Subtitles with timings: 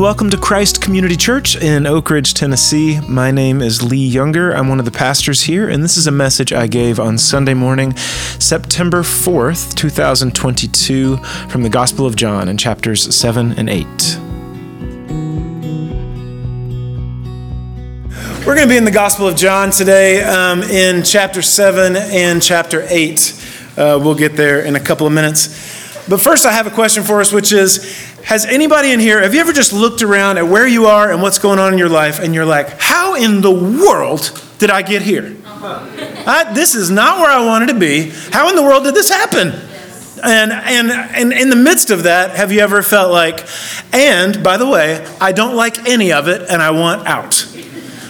[0.00, 3.00] Welcome to Christ Community Church in Oak Ridge, Tennessee.
[3.06, 4.50] My name is Lee Younger.
[4.50, 7.52] I'm one of the pastors here, and this is a message I gave on Sunday
[7.52, 11.18] morning, September 4th, 2022,
[11.50, 13.86] from the Gospel of John in chapters 7 and 8.
[18.46, 22.42] We're going to be in the Gospel of John today um, in chapter 7 and
[22.42, 23.76] chapter 8.
[23.76, 25.78] Uh, we'll get there in a couple of minutes.
[26.08, 29.34] But first, I have a question for us, which is Has anybody in here, have
[29.34, 31.88] you ever just looked around at where you are and what's going on in your
[31.88, 35.36] life, and you're like, How in the world did I get here?
[35.44, 36.24] Uh-huh.
[36.28, 38.10] I, this is not where I wanted to be.
[38.30, 39.48] How in the world did this happen?
[40.22, 43.44] And, and, and in the midst of that, have you ever felt like,
[43.92, 47.40] and by the way, I don't like any of it and I want out?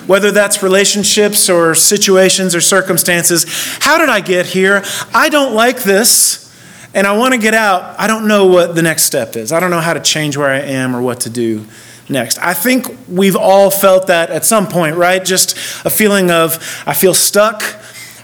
[0.07, 3.47] Whether that's relationships or situations or circumstances,
[3.81, 4.85] how did I get here?
[5.15, 6.50] I don't like this
[6.95, 9.53] and I want to get out, I don't know what the next step is.
[9.53, 11.67] I don't know how to change where I am or what to do
[12.09, 12.39] next.
[12.39, 15.25] I think we've all felt that at some point, right?
[15.25, 17.63] Just a feeling of, I feel stuck,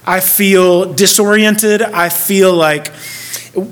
[0.05, 2.93] I feel disoriented, I feel like,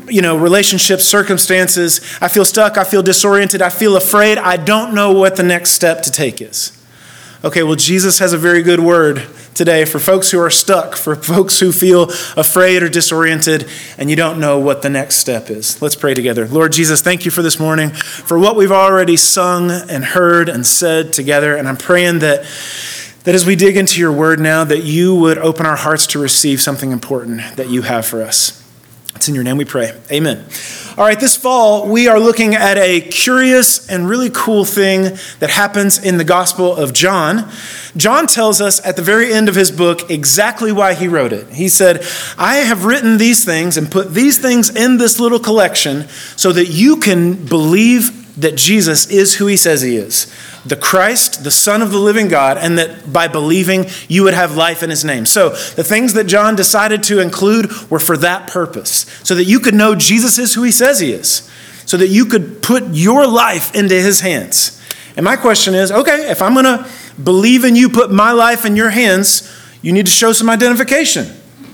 [0.09, 4.95] you know, relationships, circumstances, I feel stuck, I feel disoriented, I feel afraid, I don't
[4.95, 6.81] know what the next step to take is.
[7.43, 9.19] Okay, well, Jesus has a very good word
[9.55, 14.17] today for folks who are stuck, for folks who feel afraid or disoriented, and you
[14.17, 15.81] don't know what the next step is.
[15.81, 16.47] Let's pray together.
[16.47, 20.67] Lord Jesus, thank you for this morning, for what we've already sung and heard and
[20.67, 21.57] said together.
[21.57, 22.45] And I'm praying that.
[23.25, 26.19] That as we dig into your word now, that you would open our hearts to
[26.19, 28.63] receive something important that you have for us.
[29.17, 29.99] It's in your name we pray.
[30.13, 30.45] Amen.
[30.97, 35.51] All right, this fall, we are looking at a curious and really cool thing that
[35.51, 37.51] happens in the Gospel of John.
[37.97, 41.49] John tells us at the very end of his book exactly why he wrote it.
[41.49, 42.07] He said,
[42.39, 46.07] I have written these things and put these things in this little collection
[46.37, 50.33] so that you can believe that Jesus is who he says he is
[50.67, 54.57] the Christ, the Son of the living God, and that by believing you would have
[54.57, 55.27] life in his name.
[55.27, 59.61] So the things that John decided to include were for that purpose, so that you
[59.61, 61.51] could know Jesus is who he says he is,
[61.85, 64.81] so that you could put your life into his hands.
[65.17, 66.89] And my question is okay, if I'm going to
[67.23, 69.53] believe in you, put my life in your hands,
[69.83, 71.27] you need to show some identification.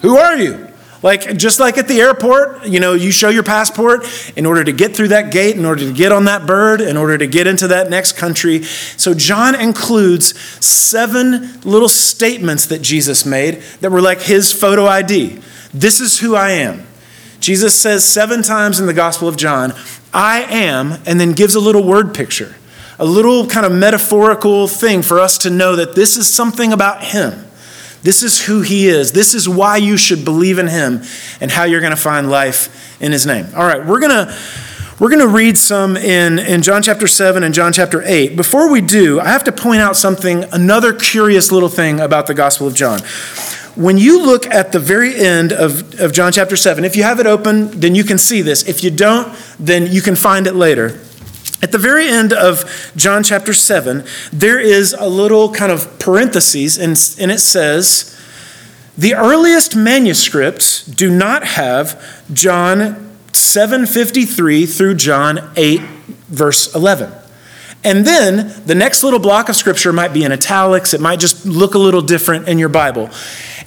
[0.03, 0.70] Who are you?
[1.03, 4.05] Like, just like at the airport, you know, you show your passport
[4.37, 6.99] in order to get through that gate, in order to get on that bird, in
[6.99, 8.63] order to get into that next country.
[8.63, 15.41] So, John includes seven little statements that Jesus made that were like his photo ID.
[15.73, 16.87] This is who I am.
[17.41, 19.73] Jesus says seven times in the Gospel of John,
[20.13, 22.55] I am, and then gives a little word picture,
[22.99, 27.03] a little kind of metaphorical thing for us to know that this is something about
[27.03, 27.47] him.
[28.03, 29.13] This is who he is.
[29.13, 31.03] This is why you should believe in him
[31.41, 33.47] and how you're going to find life in his name.
[33.55, 34.39] All right, we're going to
[35.01, 38.37] we're going to read some in, in John chapter 7 and John chapter 8.
[38.37, 42.35] Before we do, I have to point out something, another curious little thing about the
[42.35, 43.01] Gospel of John.
[43.77, 47.19] When you look at the very end of, of John chapter 7, if you have
[47.19, 48.69] it open, then you can see this.
[48.69, 51.01] If you don't, then you can find it later.
[51.63, 56.79] At the very end of John chapter 7, there is a little kind of parentheses,
[56.79, 58.19] and, and it says,
[58.97, 65.81] The earliest manuscripts do not have John 7:53 through John 8,
[66.29, 67.13] verse 11.
[67.83, 71.47] And then the next little block of scripture might be in italics, it might just
[71.47, 73.11] look a little different in your Bible.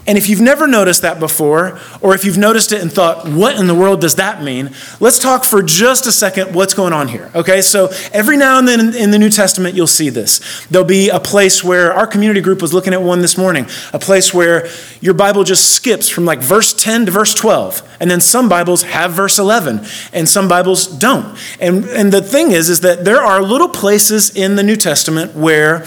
[0.06, 3.58] And if you've never noticed that before, or if you've noticed it and thought, what
[3.58, 4.72] in the world does that mean?
[5.00, 7.32] Let's talk for just a second what's going on here.
[7.34, 10.66] Okay, so every now and then in the New Testament, you'll see this.
[10.68, 14.00] There'll be a place where our community group was looking at one this morning, a
[14.00, 14.68] place where
[15.00, 17.98] your Bible just skips from like verse 10 to verse 12.
[18.02, 21.38] And then some Bibles have verse 11, and some Bibles don't.
[21.62, 25.34] And, and the thing is, is that there are little places in the New Testament
[25.34, 25.86] where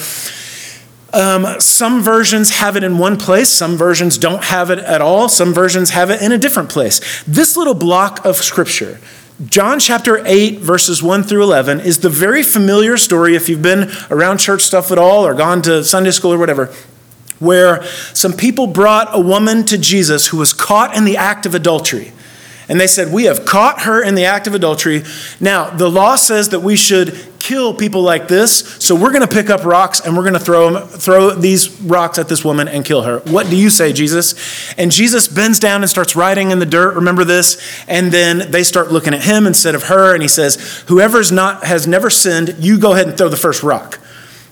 [1.17, 5.29] um, some versions have it in one place, some versions don't have it at all,
[5.31, 7.25] some versions have it in a different place.
[7.25, 9.01] This little block of scripture,
[9.47, 13.91] John chapter 8, verses 1 through 11, is the very familiar story if you've been
[14.11, 16.67] around church stuff at all or gone to Sunday school or whatever,
[17.39, 17.83] where
[18.13, 22.13] some people brought a woman to Jesus who was caught in the act of adultery.
[22.69, 25.05] And they said, We have caught her in the act of adultery.
[25.41, 29.33] Now, the law says that we should kill people like this, so we're going to
[29.33, 32.67] pick up rocks and we're going to throw, them, throw these rocks at this woman
[32.67, 33.21] and kill her.
[33.21, 34.75] What do you say, Jesus?
[34.77, 36.97] And Jesus bends down and starts writing in the dirt.
[36.97, 37.85] Remember this?
[37.87, 41.65] And then they start looking at him instead of her, and he says, Whoever's not
[41.65, 44.01] has never sinned, you go ahead and throw the first rock.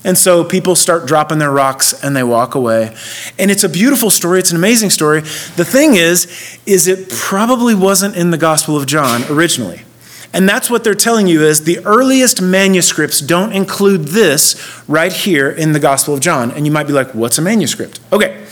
[0.05, 2.95] And so people start dropping their rocks and they walk away.
[3.39, 5.21] And it's a beautiful story, it's an amazing story.
[5.21, 9.83] The thing is is it probably wasn't in the Gospel of John originally.
[10.35, 15.49] And that's what they're telling you is the earliest manuscripts don't include this right here
[15.49, 16.51] in the Gospel of John.
[16.51, 18.01] And you might be like, what's a manuscript?
[18.12, 18.45] Okay,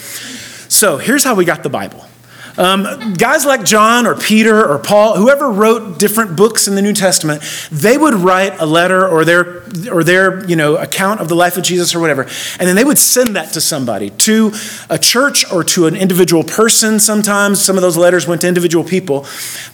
[0.69, 2.07] so here's how we got the Bible.
[2.59, 6.93] Um, guys like John or Peter or Paul, whoever wrote different books in the New
[6.93, 11.35] Testament, they would write a letter or their or their you know account of the
[11.35, 12.23] life of Jesus or whatever,
[12.59, 14.53] and then they would send that to somebody, to
[14.91, 17.01] a church or to an individual person.
[17.01, 19.27] Sometimes some of those letters went to individual people,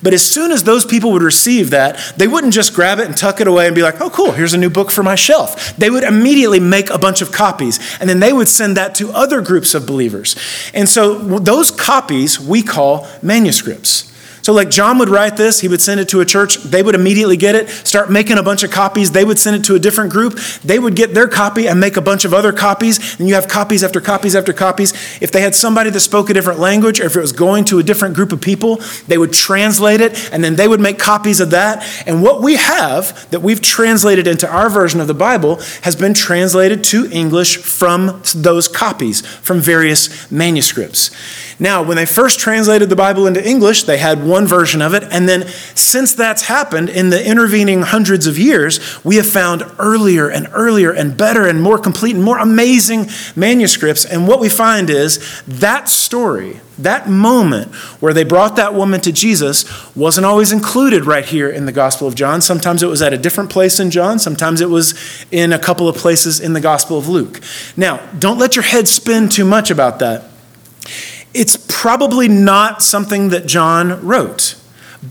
[0.03, 3.17] but as soon as those people would receive that, they wouldn't just grab it and
[3.17, 5.77] tuck it away and be like, "Oh, cool, here's a new book for my shelf."
[5.77, 9.11] They would immediately make a bunch of copies, and then they would send that to
[9.11, 10.37] other groups of believers,
[10.73, 14.05] and so those copies we call manuscripts.
[14.49, 16.57] So, like John would write this, he would send it to a church.
[16.57, 19.13] They would immediately get it, start making a bunch of copies.
[19.13, 20.39] They would send it to a different group.
[20.65, 23.21] They would get their copy and make a bunch of other copies.
[23.21, 24.95] And you have copies after copies after copies.
[25.21, 27.79] If they had somebody that spoke a different language, or if it was going to
[27.79, 31.41] a different group of people, they would translate it and then they would make copies
[31.41, 31.85] of that.
[32.07, 36.15] And what we have that we've translated into our version of the Bible has been
[36.15, 41.11] translated to English from those copies, from various manuscripts.
[41.61, 45.05] Now, when they first translated the Bible into English, they had one version of it.
[45.05, 50.29] And then, since that's happened in the intervening hundreds of years, we have found earlier
[50.29, 54.05] and earlier and better and more complete and more amazing manuscripts.
[54.05, 59.13] And what we find is that story, that moment where they brought that woman to
[59.13, 59.65] Jesus,
[59.97, 62.41] wasn't always included right here in the Gospel of John.
[62.41, 64.95] Sometimes it was at a different place in John, sometimes it was
[65.31, 67.41] in a couple of places in the Gospel of Luke.
[67.77, 70.25] Now, don't let your head spin too much about that
[71.39, 74.57] it's probably not something that John wrote.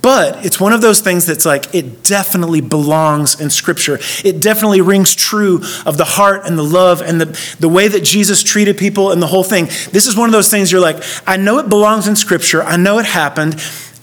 [0.02, 4.00] But it's one of those things that's like, it definitely belongs in Scripture.
[4.26, 8.04] It definitely rings true of the heart and the love and the, the way that
[8.04, 9.66] Jesus treated people and the whole thing.
[9.92, 12.62] This is one of those things you're like, I know it belongs in Scripture.
[12.62, 13.54] I know it happened.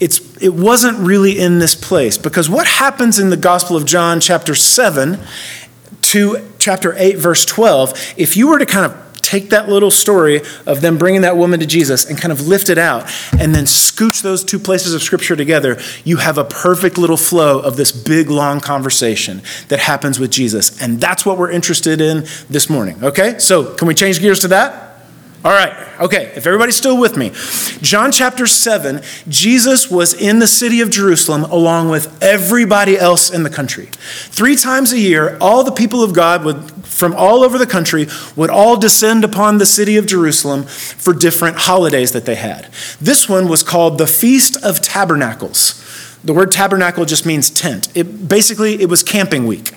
[0.01, 2.17] It's, it wasn't really in this place.
[2.17, 5.21] Because what happens in the Gospel of John, chapter 7
[6.01, 10.43] to chapter 8, verse 12, if you were to kind of take that little story
[10.67, 13.65] of them bringing that woman to Jesus and kind of lift it out and then
[13.65, 17.93] scooch those two places of scripture together, you have a perfect little flow of this
[17.93, 20.81] big, long conversation that happens with Jesus.
[20.81, 23.03] And that's what we're interested in this morning.
[23.03, 23.39] Okay?
[23.39, 24.85] So, can we change gears to that?
[25.45, 27.31] All right, okay, if everybody's still with me.
[27.83, 33.43] John chapter 7, Jesus was in the city of Jerusalem along with everybody else in
[33.43, 33.91] the country.
[33.93, 38.07] Three times a year, all the people of God would, from all over the country
[38.37, 42.71] would all descend upon the city of Jerusalem for different holidays that they had.
[43.01, 45.81] This one was called the Feast of Tabernacles.
[46.23, 47.89] The word tabernacle just means tent.
[47.95, 49.73] It basically it was camping week.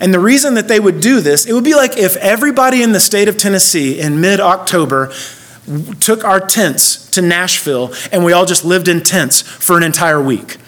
[0.00, 2.92] And the reason that they would do this, it would be like if everybody in
[2.92, 5.12] the state of Tennessee in mid-October
[6.00, 10.22] took our tents to Nashville and we all just lived in tents for an entire
[10.22, 10.58] week.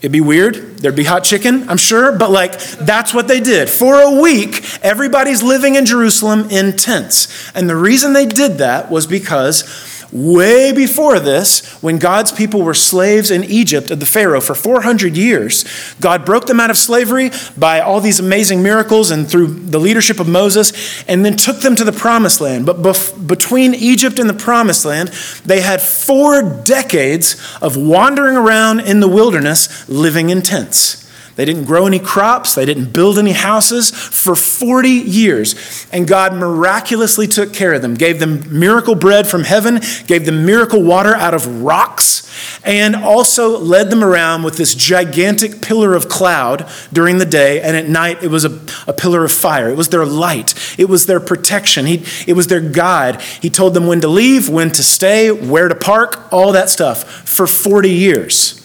[0.00, 0.78] It'd be weird.
[0.78, 3.68] There'd be hot chicken, I'm sure, but like that's what they did.
[3.68, 7.50] For a week, everybody's living in Jerusalem in tents.
[7.52, 9.64] And the reason they did that was because
[10.10, 15.16] Way before this, when God's people were slaves in Egypt of the Pharaoh for 400
[15.18, 15.66] years,
[16.00, 20.18] God broke them out of slavery by all these amazing miracles and through the leadership
[20.18, 22.64] of Moses, and then took them to the promised land.
[22.64, 25.10] But bef- between Egypt and the promised land,
[25.44, 31.07] they had four decades of wandering around in the wilderness living in tents.
[31.38, 35.86] They didn't grow any crops, they didn't build any houses for 40 years.
[35.92, 40.44] And God miraculously took care of them, gave them miracle bread from heaven, gave them
[40.44, 42.28] miracle water out of rocks,
[42.64, 47.60] and also led them around with this gigantic pillar of cloud during the day.
[47.60, 49.70] And at night, it was a, a pillar of fire.
[49.70, 53.22] It was their light, it was their protection, he, it was their guide.
[53.22, 57.04] He told them when to leave, when to stay, where to park, all that stuff
[57.28, 58.60] for 40 years.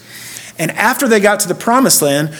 [0.58, 2.34] And after they got to the promised land,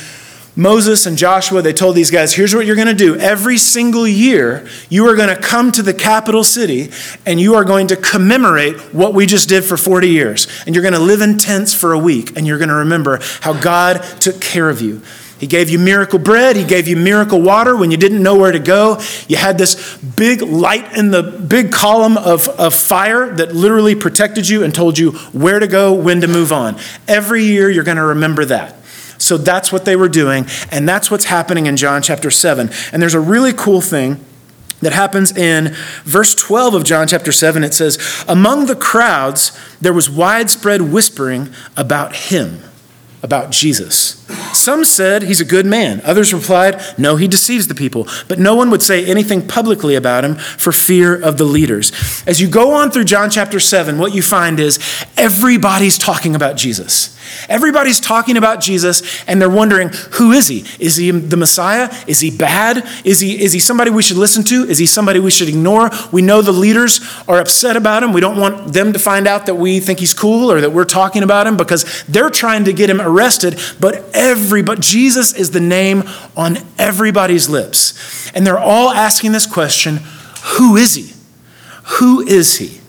[0.57, 3.17] Moses and Joshua, they told these guys, here's what you're going to do.
[3.17, 6.91] Every single year, you are going to come to the capital city
[7.27, 10.47] and you are going to commemorate what we just did for 40 years.
[10.65, 13.19] And you're going to live in tents for a week and you're going to remember
[13.41, 15.03] how God took care of you.
[15.41, 16.55] He gave you miracle bread.
[16.55, 19.01] He gave you miracle water when you didn't know where to go.
[19.27, 24.49] You had this big light in the big column of, of fire that literally protected
[24.49, 26.79] you and told you where to go, when to move on.
[27.09, 28.77] Every year, you're going to remember that.
[29.19, 32.71] So that's what they were doing, and that's what's happening in John chapter 7.
[32.93, 34.25] And there's a really cool thing
[34.81, 37.65] that happens in verse 12 of John chapter 7.
[37.65, 42.63] It says, Among the crowds, there was widespread whispering about him,
[43.25, 44.23] about Jesus.
[44.55, 46.03] Some said he's a good man.
[46.05, 48.07] Others replied, no, he deceives the people.
[48.29, 51.91] But no one would say anything publicly about him for fear of the leaders.
[52.27, 54.79] As you go on through John chapter 7, what you find is
[55.17, 57.19] everybody's talking about Jesus.
[57.49, 60.65] Everybody's talking about Jesus and they're wondering, who is he?
[60.79, 61.93] Is he the Messiah?
[62.07, 62.87] Is he bad?
[63.05, 64.65] Is he, is he somebody we should listen to?
[64.65, 65.91] Is he somebody we should ignore?
[66.13, 68.13] We know the leaders are upset about him.
[68.13, 70.85] We don't want them to find out that we think he's cool or that we're
[70.85, 73.14] talking about him because they're trying to get him arrested.
[73.81, 76.05] But every, but Jesus is the name
[76.37, 78.31] on everybody's lips.
[78.35, 80.01] And they're all asking this question,
[80.57, 81.13] who is he?
[81.99, 82.81] Who is he?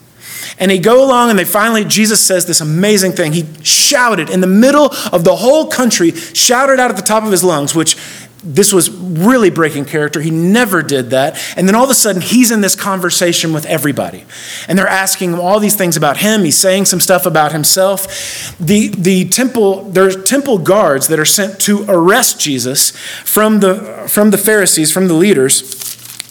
[0.58, 3.32] And they go along and they finally, Jesus says this amazing thing.
[3.32, 7.30] He shouted in the middle of the whole country, shouted out at the top of
[7.30, 7.96] his lungs, which
[8.44, 10.20] this was really breaking character.
[10.20, 11.38] He never did that.
[11.56, 14.24] And then all of a sudden, he's in this conversation with everybody.
[14.68, 16.44] And they're asking him all these things about him.
[16.44, 18.56] He's saying some stuff about himself.
[18.58, 22.90] The, the temple, there's temple guards that are sent to arrest Jesus
[23.24, 25.84] from the, from the Pharisees, from the leaders.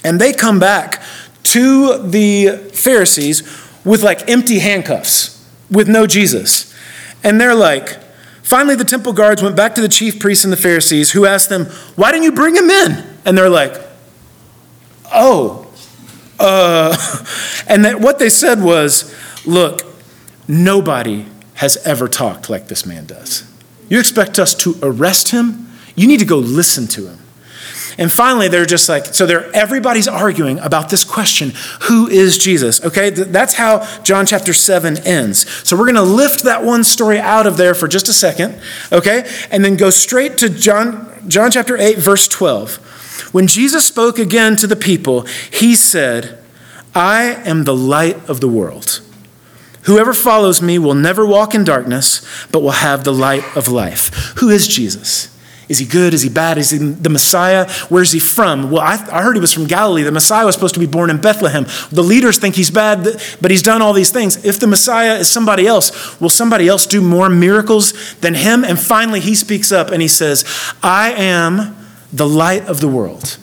[0.03, 1.01] And they come back
[1.43, 3.43] to the Pharisees
[3.83, 6.73] with like empty handcuffs, with no Jesus.
[7.23, 8.04] And they're like,
[8.45, 11.49] finally, the temple guards went back to the chief priests and the Pharisees, who asked
[11.49, 13.03] them, Why didn't you bring him in?
[13.25, 13.75] And they're like,
[15.13, 15.67] Oh,
[16.39, 16.95] uh,
[17.67, 19.13] and that what they said was,
[19.45, 19.81] Look,
[20.47, 21.25] nobody
[21.55, 23.49] has ever talked like this man does.
[23.89, 25.69] You expect us to arrest him?
[25.95, 27.19] You need to go listen to him.
[27.97, 32.83] And finally, they're just like, so they're everybody's arguing about this question who is Jesus?
[32.83, 35.49] Okay, that's how John chapter 7 ends.
[35.67, 38.59] So we're going to lift that one story out of there for just a second,
[38.91, 43.31] okay, and then go straight to John, John chapter 8, verse 12.
[43.33, 45.21] When Jesus spoke again to the people,
[45.51, 46.39] he said,
[46.93, 49.01] I am the light of the world.
[49.83, 54.33] Whoever follows me will never walk in darkness, but will have the light of life.
[54.37, 55.34] Who is Jesus?
[55.67, 56.13] Is he good?
[56.13, 56.57] Is he bad?
[56.57, 57.69] Is he the Messiah?
[57.89, 58.69] Where's he from?
[58.69, 60.03] Well, I, I, heard he was from Galilee.
[60.03, 61.65] The Messiah was supposed to be born in Bethlehem.
[61.91, 63.03] The leaders think he's bad,
[63.41, 64.43] but he's done all these things.
[64.45, 68.63] If the Messiah is somebody else, will somebody else do more miracles than him?
[68.63, 70.45] And finally, he speaks up and he says,
[70.83, 71.75] I am
[72.13, 73.37] the light of the world.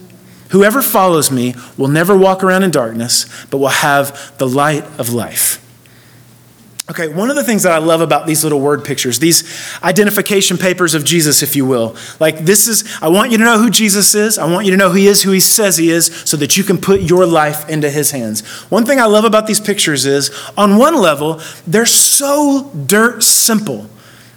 [0.51, 5.13] Whoever follows me will never walk around in darkness, but will have the light of
[5.13, 5.62] life.
[6.93, 9.45] Okay, one of the things that I love about these little word pictures, these
[9.83, 13.57] identification papers of Jesus, if you will, like this is, I want you to know
[13.57, 14.37] who Jesus is.
[14.37, 16.63] I want you to know he is, who he says he is, so that you
[16.63, 18.47] can put your life into his hands.
[18.69, 23.89] One thing I love about these pictures is, on one level, they're so dirt simple.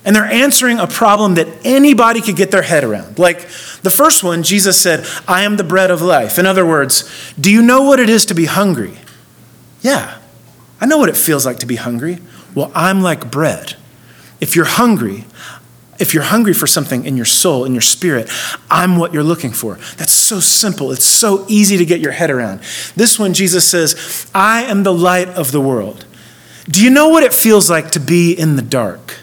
[0.06, 3.20] And they're answering a problem that anybody could get their head around.
[3.20, 3.42] Like
[3.82, 6.40] the first one, Jesus said, I am the bread of life.
[6.40, 7.04] In other words,
[7.38, 8.98] do you know what it is to be hungry?
[9.82, 10.20] Yeah,
[10.80, 12.20] I know what it feels like to be hungry.
[12.56, 13.76] Well, I'm like bread.
[14.42, 15.26] If you're hungry,
[16.00, 18.30] if you're hungry for something in your soul, in your spirit,
[18.70, 19.76] I'm what you're looking for.
[19.98, 20.92] That's so simple.
[20.92, 22.62] It's so easy to get your head around.
[22.96, 26.06] This one, Jesus says, I am the light of the world.
[26.68, 29.20] Do you know what it feels like to be in the dark?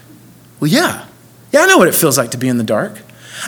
[0.59, 1.05] Well, yeah.
[1.51, 2.99] Yeah, I know what it feels like to be in the dark.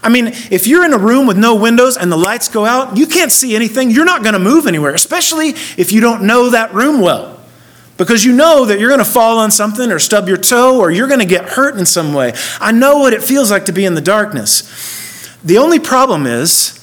[0.04, 2.98] I mean, if you're in a room with no windows and the lights go out,
[2.98, 3.90] you can't see anything.
[3.90, 7.35] You're not going to move anywhere, especially if you don't know that room well
[7.98, 10.92] because you know that you're going to fall on something or stub your toe or
[10.92, 12.34] you're going to get hurt in some way.
[12.60, 15.38] I know what it feels like to be in the darkness.
[15.44, 16.82] The only problem is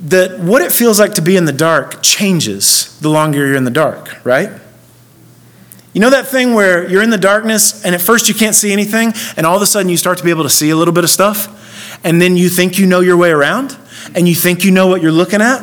[0.00, 3.64] that what it feels like to be in the dark changes the longer you're in
[3.64, 4.50] the dark, right?
[5.92, 8.72] You know that thing where you're in the darkness and at first you can't see
[8.72, 10.94] anything and all of a sudden you start to be able to see a little
[10.94, 13.76] bit of stuff and then you think you know your way around
[14.14, 15.62] and you think you know what you're looking at?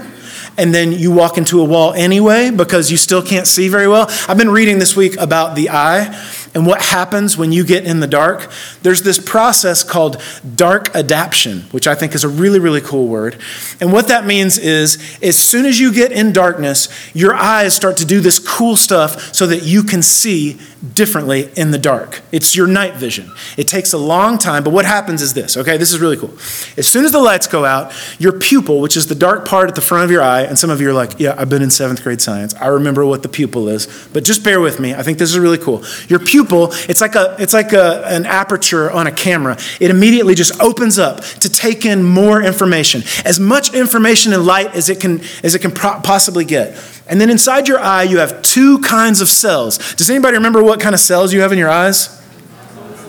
[0.60, 4.08] And then you walk into a wall anyway because you still can't see very well.
[4.28, 6.13] I've been reading this week about the eye
[6.53, 8.50] and what happens when you get in the dark.
[8.82, 10.22] There's this process called
[10.56, 13.38] dark adaptation, which I think is a really, really cool word.
[13.79, 17.98] And what that means is as soon as you get in darkness, your eyes start
[17.98, 20.60] to do this cool stuff so that you can see
[20.94, 22.22] differently in the dark.
[22.32, 23.32] It's your night vision.
[23.58, 25.77] It takes a long time, but what happens is this, okay?
[25.77, 26.32] This is really cool.
[26.77, 29.75] As soon as the lights go out, your pupil, which is the dark part at
[29.75, 31.70] the front of your eye, and some of you are like, yeah, I've been in
[31.70, 32.56] seventh grade science.
[32.56, 34.94] I remember what the pupil is, but just bear with me.
[34.94, 35.84] I think this is really cool.
[36.08, 39.58] Your pupil, it's like, a, it's like a, an aperture on a camera.
[39.79, 44.75] It immediately just opens up to take in more information, as much information and light
[44.75, 46.77] as it can, as it can possibly get.
[47.08, 49.96] And then inside your eye, you have two kinds of cells.
[49.96, 52.15] Does anybody remember what kind of cells you have in your eyes?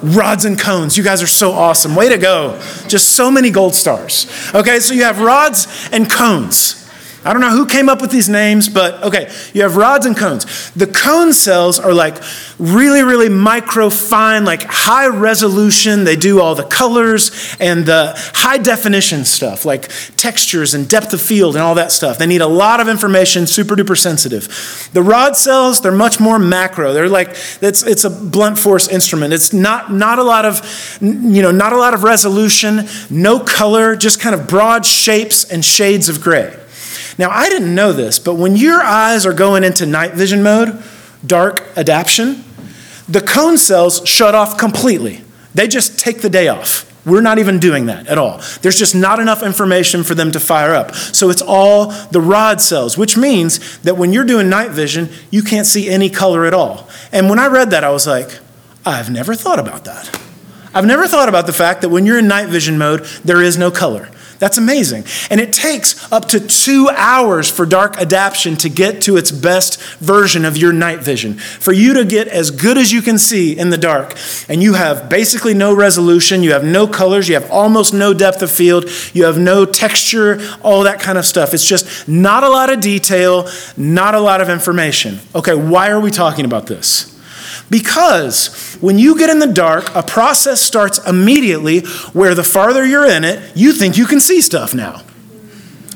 [0.03, 0.97] Rods and cones.
[0.97, 1.95] You guys are so awesome.
[1.95, 2.59] Way to go.
[2.89, 4.27] Just so many gold stars.
[4.55, 6.80] Okay, so you have rods and cones.
[7.23, 10.17] I don't know who came up with these names, but okay, you have rods and
[10.17, 10.71] cones.
[10.71, 12.17] The cone cells are like
[12.59, 16.05] really, really micro fine, like high resolution.
[16.05, 21.21] They do all the colors and the high definition stuff, like textures and depth of
[21.21, 22.17] field and all that stuff.
[22.17, 24.89] They need a lot of information, super duper sensitive.
[24.95, 26.95] The rod cells, they're much more macro.
[26.95, 29.35] They're like, it's, it's a blunt force instrument.
[29.35, 33.95] It's not, not a lot of, you know, not a lot of resolution, no color,
[33.95, 36.57] just kind of broad shapes and shades of gray.
[37.21, 40.83] Now, I didn't know this, but when your eyes are going into night vision mode,
[41.25, 42.43] dark adaptation,
[43.11, 45.23] the cone cells shut off completely.
[45.55, 46.87] They just take the day off.
[47.05, 48.41] We're not even doing that at all.
[48.63, 50.95] There's just not enough information for them to fire up.
[50.95, 55.43] So it's all the rod cells, which means that when you're doing night vision, you
[55.43, 56.89] can't see any color at all.
[57.13, 58.39] And when I read that, I was like,
[58.87, 60.19] I've never thought about that.
[60.73, 63.59] I've never thought about the fact that when you're in night vision mode, there is
[63.59, 64.09] no color.
[64.41, 65.05] That's amazing.
[65.31, 69.81] And it takes up to two hours for dark adaptation to get to its best
[69.99, 71.35] version of your night vision.
[71.35, 74.17] For you to get as good as you can see in the dark,
[74.49, 78.41] and you have basically no resolution, you have no colors, you have almost no depth
[78.41, 81.53] of field, you have no texture, all that kind of stuff.
[81.53, 85.21] It's just not a lot of detail, not a lot of information.
[85.35, 87.20] Okay, why are we talking about this?
[87.71, 91.81] Because when you get in the dark, a process starts immediately
[92.13, 95.03] where the farther you're in it, you think you can see stuff now.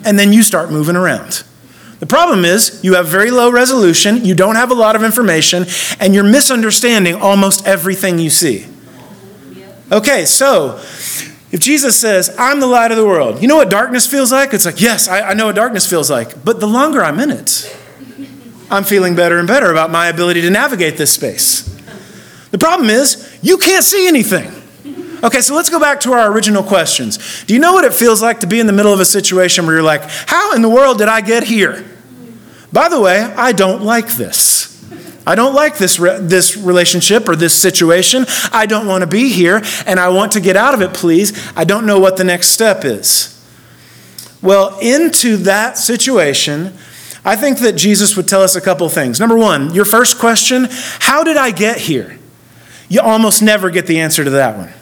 [0.04, 1.42] And then you start moving around.
[1.98, 5.64] The problem is you have very low resolution, you don't have a lot of information,
[5.98, 8.66] and you're misunderstanding almost everything you see.
[9.90, 10.76] Okay, so
[11.50, 14.52] if Jesus says, I'm the light of the world, you know what darkness feels like?
[14.52, 16.44] It's like, yes, I, I know what darkness feels like.
[16.44, 17.74] But the longer I'm in it,
[18.70, 21.62] I'm feeling better and better about my ability to navigate this space.
[22.50, 24.50] The problem is, you can't see anything.
[25.24, 27.44] Okay, so let's go back to our original questions.
[27.46, 29.64] Do you know what it feels like to be in the middle of a situation
[29.64, 31.84] where you're like, how in the world did I get here?
[32.72, 34.70] By the way, I don't like this.
[35.26, 38.26] I don't like this, re- this relationship or this situation.
[38.52, 41.32] I don't want to be here and I want to get out of it, please.
[41.56, 43.30] I don't know what the next step is.
[44.42, 46.74] Well, into that situation,
[47.24, 49.18] I think that Jesus would tell us a couple things.
[49.18, 52.18] Number one, your first question how did I get here?
[52.88, 54.72] You almost never get the answer to that one.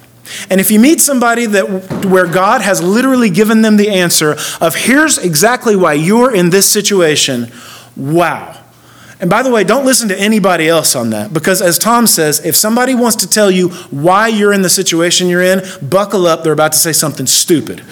[0.51, 4.75] And if you meet somebody that where God has literally given them the answer of
[4.75, 7.53] here's exactly why you're in this situation,
[7.97, 8.62] wow.
[9.23, 12.45] And by the way, don't listen to anybody else on that because as Tom says,
[12.45, 16.43] if somebody wants to tell you why you're in the situation you're in, buckle up,
[16.43, 17.85] they're about to say something stupid.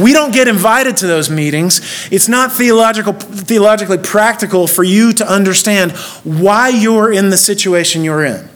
[0.00, 2.08] We don't get invited to those meetings.
[2.10, 5.92] It's not theological theologically practical for you to understand
[6.24, 8.48] why you're in the situation you're in.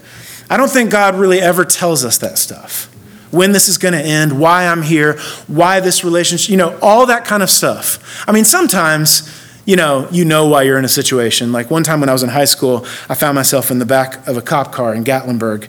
[0.50, 2.92] I don't think God really ever tells us that stuff.
[3.30, 7.06] When this is going to end, why I'm here, why this relationship, you know, all
[7.06, 8.24] that kind of stuff.
[8.26, 11.52] I mean, sometimes you know, you know why you're in a situation.
[11.52, 14.26] Like one time when I was in high school, I found myself in the back
[14.26, 15.68] of a cop car in Gatlinburg,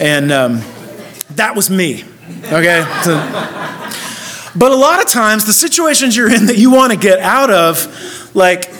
[0.00, 0.60] and um,
[1.36, 2.04] that was me.
[2.46, 2.84] Okay.
[3.04, 3.14] So,
[4.54, 7.50] but a lot of times, the situations you're in that you want to get out
[7.50, 8.70] of, like,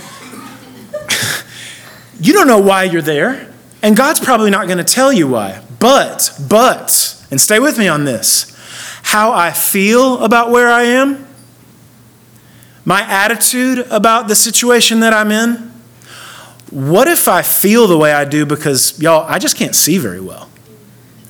[2.20, 3.50] you don't know why you're there,
[3.80, 5.62] and God's probably not going to tell you why.
[5.78, 8.48] But, but, and stay with me on this
[9.04, 11.26] how I feel about where I am
[12.84, 15.72] my attitude about the situation that I'm in?
[16.70, 20.20] What if I feel the way I do because, y'all, I just can't see very
[20.20, 20.48] well?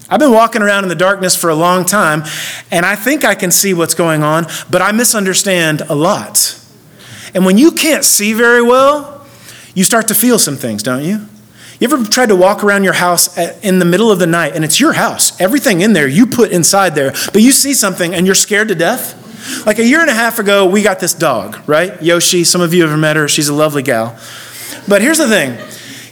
[0.08, 2.22] I've been walking around in the darkness for a long time,
[2.70, 6.58] and I think I can see what's going on, but I misunderstand a lot.
[7.34, 9.26] And when you can't see very well,
[9.74, 11.26] you start to feel some things, don't you?
[11.80, 14.64] You ever tried to walk around your house in the middle of the night and
[14.64, 15.40] it's your house?
[15.40, 18.76] Everything in there you put inside there, but you see something and you're scared to
[18.76, 19.18] death?
[19.66, 22.00] Like a year and a half ago, we got this dog, right?
[22.02, 23.28] Yoshi, some of you have met her.
[23.28, 24.18] She's a lovely gal.
[24.88, 25.58] But here's the thing.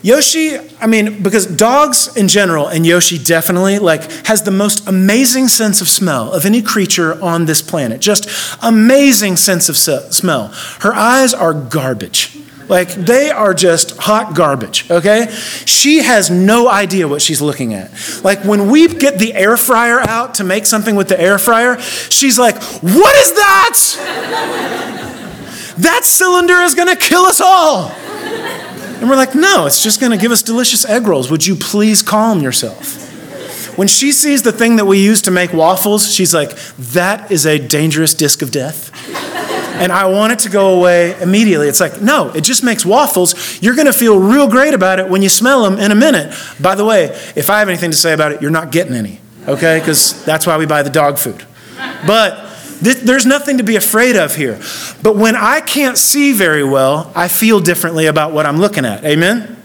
[0.03, 5.49] Yoshi, I mean, because dogs in general, and Yoshi definitely, like, has the most amazing
[5.49, 8.01] sense of smell of any creature on this planet.
[8.01, 8.27] Just
[8.63, 10.49] amazing sense of smell.
[10.81, 12.35] Her eyes are garbage.
[12.71, 15.27] Like they are just hot garbage, okay?
[15.67, 17.91] She has no idea what she's looking at.
[18.23, 21.81] Like when we get the air fryer out to make something with the air fryer,
[21.81, 23.77] she's like, What is that?
[25.79, 27.91] that cylinder is gonna kill us all.
[27.91, 31.29] And we're like, No, it's just gonna give us delicious egg rolls.
[31.29, 33.09] Would you please calm yourself?
[33.77, 37.47] When she sees the thing that we use to make waffles, she's like, That is
[37.47, 38.90] a dangerous disc of death
[39.81, 41.69] and I want it to go away immediately.
[41.69, 43.61] It's like, no, it just makes waffles.
[43.63, 46.35] You're going to feel real great about it when you smell them in a minute.
[46.61, 49.21] By the way, if I have anything to say about it, you're not getting any,
[49.49, 49.79] okay?
[49.79, 51.45] Because that's why we buy the dog food.
[52.07, 52.47] But
[52.81, 54.59] There's nothing to be afraid of here.
[55.03, 59.05] But when I can't see very well, I feel differently about what I'm looking at.
[59.05, 59.60] Amen?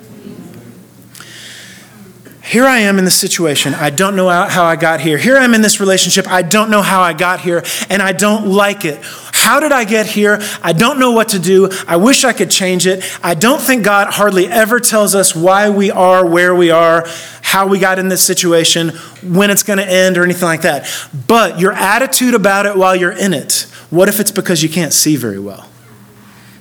[2.46, 3.74] Here I am in this situation.
[3.74, 5.18] I don't know how I got here.
[5.18, 6.28] Here I am in this relationship.
[6.28, 9.00] I don't know how I got here, and I don't like it.
[9.34, 10.40] How did I get here?
[10.62, 11.72] I don't know what to do.
[11.88, 13.04] I wish I could change it.
[13.24, 17.08] I don't think God hardly ever tells us why we are where we are,
[17.42, 18.90] how we got in this situation,
[19.24, 20.88] when it's going to end, or anything like that.
[21.28, 24.94] But your attitude about it while you're in it, what if it's because you can't
[24.94, 25.68] see very well?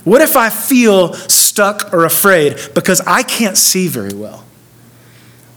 [0.04, 4.44] What if I feel stuck or afraid because I can't see very well?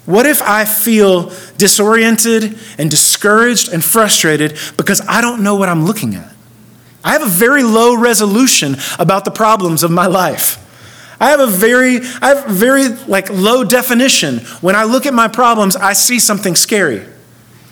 [0.07, 5.85] What if I feel disoriented and discouraged and frustrated because I don't know what I'm
[5.85, 6.33] looking at?
[7.03, 10.63] I have a very low resolution about the problems of my life.
[11.19, 14.39] I have a very, I have very like low definition.
[14.61, 17.05] When I look at my problems, I see something scary.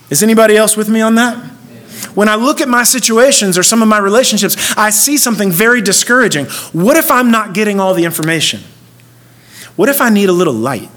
[0.09, 1.37] Is anybody else with me on that?
[2.15, 5.81] When I look at my situations or some of my relationships, I see something very
[5.81, 6.47] discouraging.
[6.73, 8.59] What if I'm not getting all the information?
[9.77, 10.89] What if I need a little light?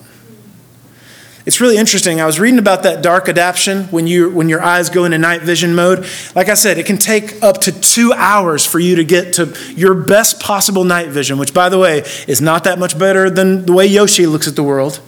[1.48, 2.20] It's really interesting.
[2.20, 5.40] I was reading about that dark adaptation when, you, when your eyes go into night
[5.40, 6.06] vision mode.
[6.34, 9.56] Like I said, it can take up to two hours for you to get to
[9.74, 13.64] your best possible night vision, which, by the way, is not that much better than
[13.64, 15.00] the way Yoshi looks at the world.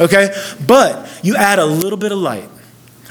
[0.00, 0.32] Okay?
[0.64, 2.48] But you add a little bit of light.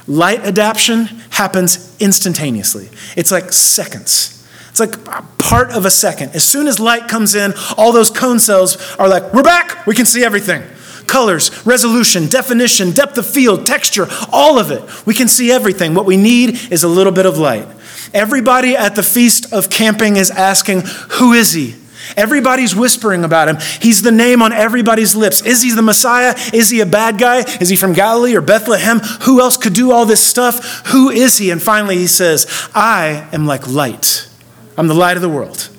[0.08, 4.34] Light adaptation happens instantaneously, it's like seconds.
[4.70, 5.04] It's like
[5.38, 6.36] part of a second.
[6.36, 9.94] As soon as light comes in, all those cone cells are like, we're back, we
[9.94, 10.64] can see everything
[11.08, 14.84] colors, resolution, definition, depth of field, texture, all of it.
[15.06, 15.94] We can see everything.
[15.94, 17.68] What we need is a little bit of light.
[18.14, 21.76] Everybody at the Feast of Camping is asking, Who is he?
[22.16, 23.58] Everybody's whispering about him.
[23.82, 25.42] He's the name on everybody's lips.
[25.42, 26.36] Is he the Messiah?
[26.54, 27.40] Is he a bad guy?
[27.60, 29.00] Is he from Galilee or Bethlehem?
[29.24, 30.88] Who else could do all this stuff?
[30.88, 31.50] Who is he?
[31.52, 34.30] And finally, he says, I am like light.
[34.78, 35.70] I'm the light of the world.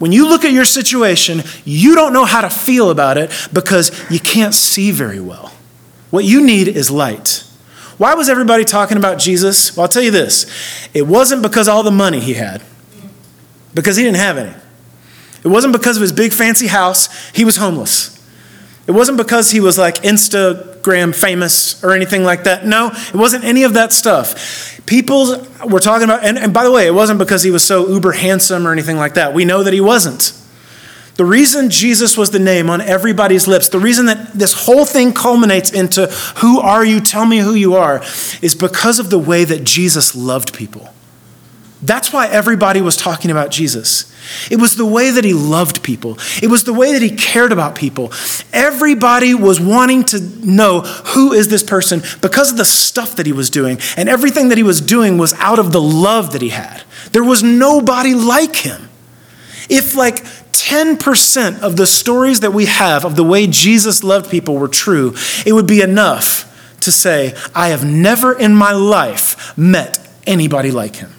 [0.00, 3.92] When you look at your situation, you don't know how to feel about it because
[4.10, 5.52] you can't see very well.
[6.08, 7.44] What you need is light.
[7.98, 9.76] Why was everybody talking about Jesus?
[9.76, 10.46] Well, I'll tell you this
[10.94, 12.62] it wasn't because all the money he had,
[13.74, 14.54] because he didn't have any.
[15.44, 18.16] It wasn't because of his big fancy house, he was homeless.
[18.86, 20.02] It wasn't because he was like
[20.80, 22.64] Instagram famous or anything like that.
[22.64, 24.80] No, it wasn't any of that stuff.
[24.86, 27.88] People were talking about, and, and by the way, it wasn't because he was so
[27.88, 29.34] uber handsome or anything like that.
[29.34, 30.36] We know that he wasn't.
[31.16, 35.12] The reason Jesus was the name on everybody's lips, the reason that this whole thing
[35.12, 38.00] culminates into who are you, tell me who you are,
[38.40, 40.88] is because of the way that Jesus loved people.
[41.82, 44.12] That's why everybody was talking about Jesus.
[44.50, 46.18] It was the way that he loved people.
[46.42, 48.12] It was the way that he cared about people.
[48.52, 53.32] Everybody was wanting to know who is this person because of the stuff that he
[53.32, 53.78] was doing.
[53.96, 56.82] And everything that he was doing was out of the love that he had.
[57.12, 58.90] There was nobody like him.
[59.70, 64.56] If like 10% of the stories that we have of the way Jesus loved people
[64.56, 65.14] were true,
[65.46, 66.46] it would be enough
[66.80, 71.12] to say, I have never in my life met anybody like him.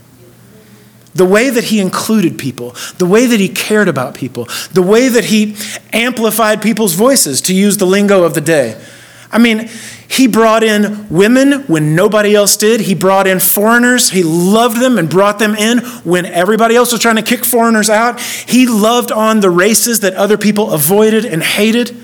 [1.14, 5.10] The way that he included people, the way that he cared about people, the way
[5.10, 5.56] that he
[5.92, 8.82] amplified people's voices, to use the lingo of the day.
[9.32, 9.70] I mean,
[10.10, 12.82] he brought in women when nobody else did.
[12.82, 14.10] He brought in foreigners.
[14.10, 17.90] He loved them and brought them in when everybody else was trying to kick foreigners
[17.90, 18.20] out.
[18.20, 21.96] He loved on the races that other people avoided and hated.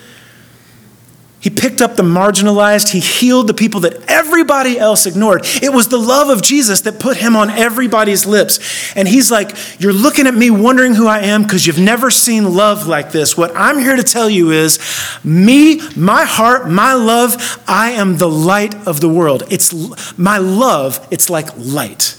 [1.39, 2.89] He picked up the marginalized.
[2.89, 5.41] He healed the people that everybody else ignored.
[5.61, 8.95] It was the love of Jesus that put him on everybody's lips.
[8.95, 12.55] And he's like, You're looking at me wondering who I am because you've never seen
[12.55, 13.37] love like this.
[13.37, 14.79] What I'm here to tell you is,
[15.23, 19.43] me, my heart, my love, I am the light of the world.
[19.51, 22.17] It's my love, it's like light.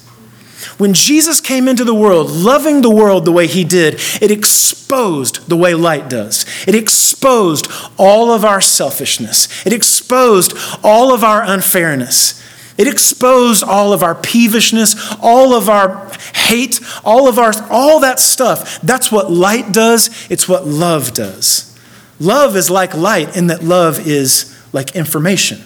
[0.76, 5.48] When Jesus came into the world, loving the world the way he did, it exposed
[5.48, 6.44] the way light does.
[6.66, 9.66] It exposed all of our selfishness.
[9.66, 10.52] It exposed
[10.84, 12.42] all of our unfairness.
[12.76, 18.20] It exposed all of our peevishness, all of our hate, all of our all that
[18.20, 18.80] stuff.
[18.82, 20.30] That's what light does.
[20.30, 21.76] It's what love does.
[22.20, 25.60] Love is like light in that love is like information.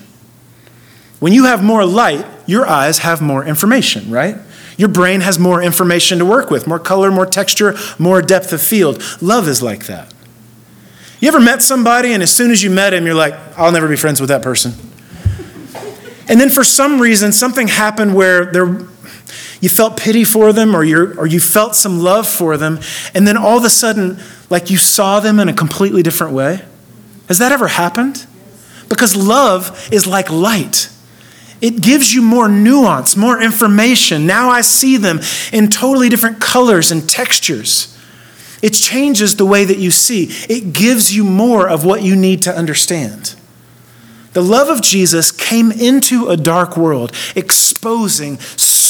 [1.20, 4.36] When you have more light, your eyes have more information, right?
[4.82, 8.60] Your brain has more information to work with more color, more texture, more depth of
[8.60, 9.00] field.
[9.20, 10.12] Love is like that.
[11.20, 13.86] You ever met somebody and as soon as you met him, you're like, I'll never
[13.86, 14.72] be friends with that person?
[16.26, 18.80] And then for some reason, something happened where there,
[19.60, 22.80] you felt pity for them or, you or you felt some love for them,
[23.14, 24.18] and then all of a sudden,
[24.50, 26.60] like you saw them in a completely different way?
[27.28, 28.26] Has that ever happened?
[28.88, 30.91] Because love is like light.
[31.62, 34.26] It gives you more nuance, more information.
[34.26, 35.20] Now I see them
[35.52, 37.96] in totally different colors and textures.
[38.60, 40.24] It changes the way that you see.
[40.48, 43.36] It gives you more of what you need to understand.
[44.32, 48.38] The love of Jesus came into a dark world, exposing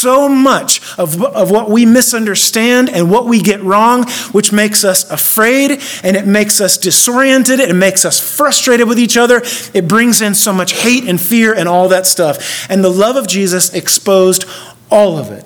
[0.03, 5.09] so much of, of what we misunderstand and what we get wrong, which makes us
[5.11, 7.61] afraid and it makes us disoriented.
[7.61, 9.43] It makes us frustrated with each other.
[9.73, 12.69] It brings in so much hate and fear and all that stuff.
[12.69, 14.45] And the love of Jesus exposed
[14.91, 15.45] all of it.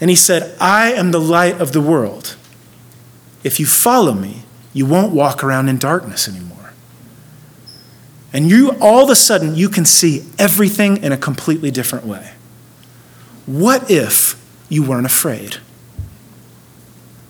[0.00, 2.36] And he said, I am the light of the world.
[3.42, 6.72] If you follow me, you won't walk around in darkness anymore.
[8.32, 12.32] And you all of a sudden you can see everything in a completely different way.
[13.46, 15.58] What if you weren't afraid?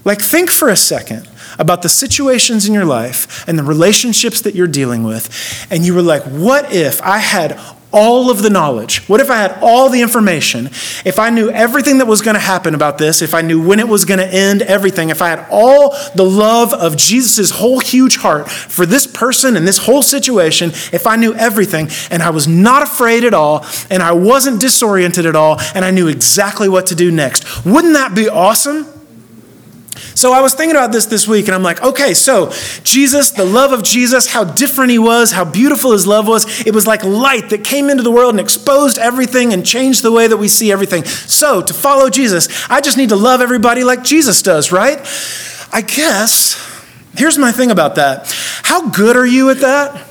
[0.04, 4.54] Like, think for a second about the situations in your life and the relationships that
[4.54, 7.58] you're dealing with, and you were like, what if I had
[7.92, 9.06] all of the knowledge?
[9.08, 10.66] What if I had all the information?
[11.04, 13.80] If I knew everything that was going to happen about this, if I knew when
[13.80, 17.80] it was going to end, everything, if I had all the love of Jesus' whole
[17.80, 22.30] huge heart for this person and this whole situation, if I knew everything and I
[22.30, 26.68] was not afraid at all and I wasn't disoriented at all and I knew exactly
[26.68, 28.86] what to do next, wouldn't that be awesome?
[30.16, 32.50] So I was thinking about this this week, and I'm like, okay, so
[32.82, 36.66] Jesus, the love of Jesus, how different he was, how beautiful his love was.
[36.66, 40.10] It was like light that came into the world and exposed everything and changed the
[40.10, 41.04] way that we see everything.
[41.04, 44.98] So to follow Jesus, I just need to love everybody like Jesus does, right?
[45.70, 46.54] I guess.
[47.14, 48.34] Here's my thing about that.
[48.62, 50.06] How good are you at that?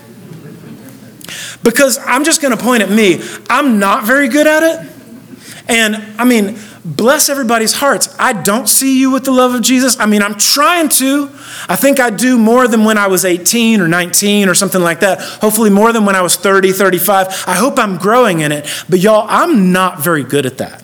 [1.63, 3.23] Because I'm just going to point at me.
[3.49, 4.91] I'm not very good at it.
[5.67, 8.15] And I mean, bless everybody's hearts.
[8.19, 9.99] I don't see you with the love of Jesus.
[9.99, 11.29] I mean, I'm trying to.
[11.67, 14.99] I think I do more than when I was 18 or 19 or something like
[14.99, 15.19] that.
[15.19, 17.45] Hopefully, more than when I was 30, 35.
[17.47, 18.69] I hope I'm growing in it.
[18.87, 20.83] But y'all, I'm not very good at that.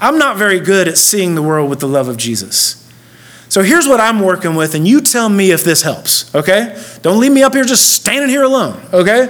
[0.00, 2.78] I'm not very good at seeing the world with the love of Jesus.
[3.48, 6.80] So here's what I'm working with, and you tell me if this helps, okay?
[7.00, 9.26] Don't leave me up here just standing here alone, okay?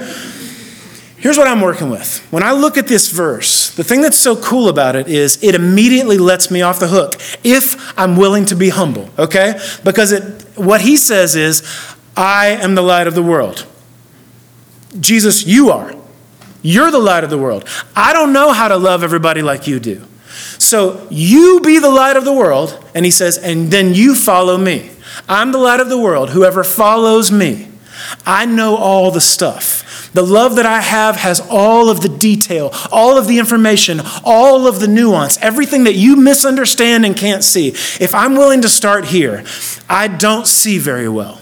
[1.19, 2.25] Here's what I'm working with.
[2.31, 5.57] When I look at this verse, the thing that's so cool about it is it
[5.57, 9.61] immediately lets me off the hook if I'm willing to be humble, okay?
[9.83, 10.23] Because it,
[10.57, 11.63] what he says is,
[12.17, 13.67] I am the light of the world.
[15.01, 15.93] Jesus, you are.
[16.63, 17.69] You're the light of the world.
[17.97, 20.05] I don't know how to love everybody like you do.
[20.59, 22.85] So you be the light of the world.
[22.95, 24.91] And he says, and then you follow me.
[25.29, 26.31] I'm the light of the world.
[26.31, 27.69] Whoever follows me,
[28.27, 30.11] I know all the stuff.
[30.13, 34.67] The love that I have has all of the detail, all of the information, all
[34.67, 37.69] of the nuance, everything that you misunderstand and can't see.
[37.69, 39.45] If I'm willing to start here,
[39.89, 41.41] I don't see very well.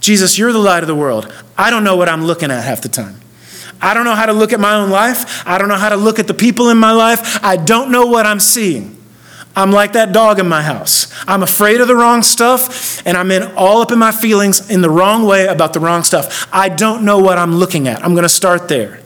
[0.00, 1.32] Jesus, you're the light of the world.
[1.58, 3.20] I don't know what I'm looking at half the time.
[3.82, 5.46] I don't know how to look at my own life.
[5.46, 7.42] I don't know how to look at the people in my life.
[7.42, 8.99] I don't know what I'm seeing.
[9.56, 11.12] I'm like that dog in my house.
[11.26, 14.80] I'm afraid of the wrong stuff, and I'm in all up in my feelings in
[14.80, 16.48] the wrong way about the wrong stuff.
[16.52, 18.04] I don't know what I'm looking at.
[18.04, 19.00] I'm going to start there.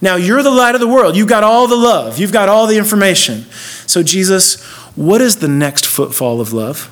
[0.00, 1.16] Now, you're the light of the world.
[1.16, 3.42] You've got all the love, you've got all the information.
[3.86, 4.62] So, Jesus,
[4.94, 6.90] what is the next footfall of love?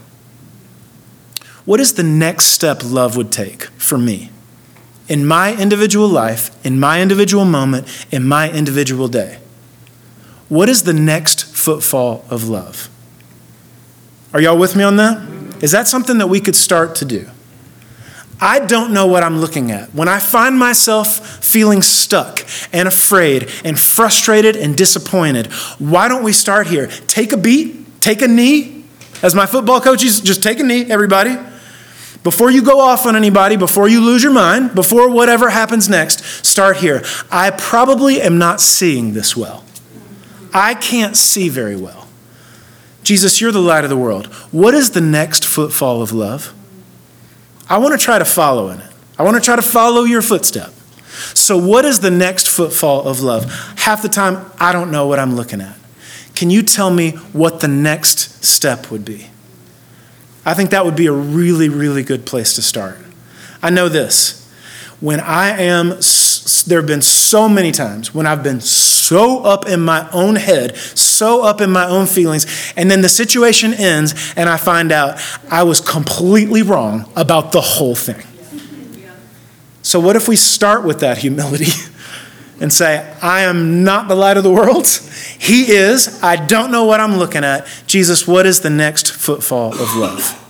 [1.64, 4.30] What is the next step love would take for me
[5.08, 9.38] in my individual life, in my individual moment, in my individual day?
[10.48, 12.88] What is the next footfall of love?
[14.32, 15.62] Are y'all with me on that?
[15.62, 17.28] Is that something that we could start to do?
[18.40, 19.94] I don't know what I'm looking at.
[19.94, 22.40] When I find myself feeling stuck
[22.72, 25.46] and afraid and frustrated and disappointed,
[25.78, 26.88] why don't we start here?
[27.06, 28.84] Take a beat, take a knee.
[29.22, 31.36] As my football coaches, just take a knee, everybody.
[32.22, 36.22] Before you go off on anybody, before you lose your mind, before whatever happens next,
[36.44, 37.02] start here.
[37.30, 39.64] I probably am not seeing this well.
[40.56, 42.08] I can't see very well.
[43.02, 44.26] Jesus, you're the light of the world.
[44.52, 46.54] What is the next footfall of love?
[47.68, 48.90] I want to try to follow in it.
[49.18, 50.72] I want to try to follow your footstep.
[51.34, 53.44] So, what is the next footfall of love?
[53.76, 55.76] Half the time, I don't know what I'm looking at.
[56.34, 59.28] Can you tell me what the next step would be?
[60.46, 62.96] I think that would be a really, really good place to start.
[63.62, 64.42] I know this.
[65.00, 65.98] When I am,
[66.66, 68.60] there have been so many times when I've been
[69.44, 73.74] up in my own head, so up in my own feelings, and then the situation
[73.74, 78.22] ends and I find out I was completely wrong about the whole thing.
[79.82, 81.70] So, what if we start with that humility
[82.60, 84.88] and say, I am not the light of the world?
[85.38, 86.22] He is.
[86.22, 87.68] I don't know what I'm looking at.
[87.86, 90.42] Jesus, what is the next footfall of love?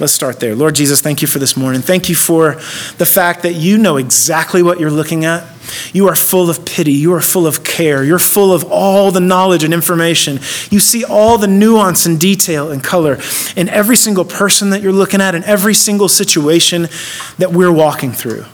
[0.00, 0.54] Let's start there.
[0.54, 1.80] Lord Jesus, thank you for this morning.
[1.80, 2.52] Thank you for
[2.98, 5.44] the fact that you know exactly what you're looking at.
[5.92, 6.92] You are full of pity.
[6.92, 8.04] You are full of care.
[8.04, 10.36] You're full of all the knowledge and information.
[10.70, 13.18] You see all the nuance and detail and color
[13.56, 16.88] in every single person that you're looking at, in every single situation
[17.38, 18.44] that we're walking through.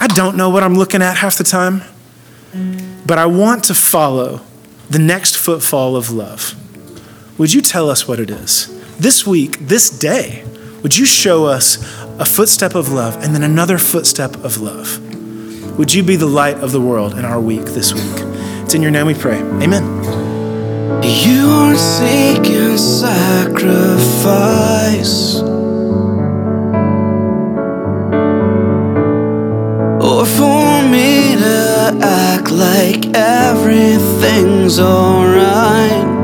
[0.00, 1.82] I don't know what I'm looking at half the time,
[3.06, 4.40] but I want to follow
[4.90, 6.54] the next footfall of love.
[7.38, 8.77] Would you tell us what it is?
[8.98, 10.44] This week, this day,
[10.82, 11.76] would you show us
[12.18, 14.98] a footstep of love and then another footstep of love?
[15.78, 18.02] Would you be the light of the world in our week this week?
[18.64, 19.38] It's in your name we pray.
[19.38, 19.84] Amen.
[21.04, 23.76] You are seeking sacrifice.
[30.02, 36.17] Or for me to act like everything's alright.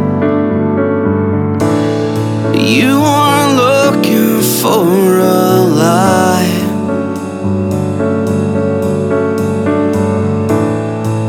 [2.64, 6.64] You are looking for a light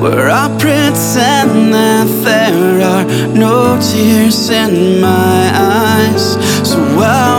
[0.01, 3.03] where I pretend that there are
[3.35, 6.37] no tears in my eyes.
[6.65, 7.34] So I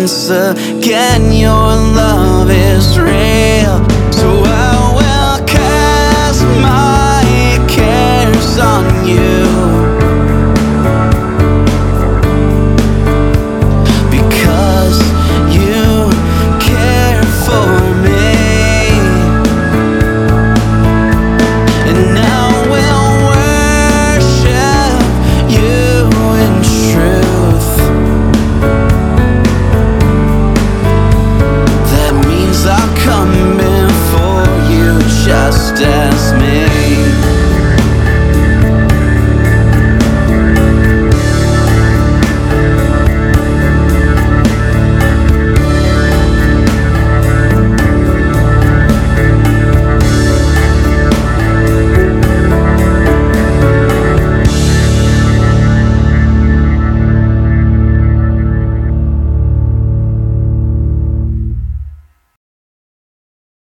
[0.00, 3.76] once again your love is real.
[4.10, 9.49] So I will cast my cares on you.